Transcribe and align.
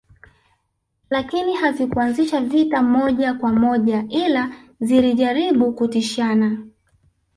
Lakini 1.09 1.53
hazikuanzisha 1.53 2.41
vita 2.41 2.81
moja 2.81 3.33
kwa 3.33 3.53
moja 3.53 4.05
ila 4.09 4.49
zilijaribu 4.79 5.73
kutishana 5.73 6.67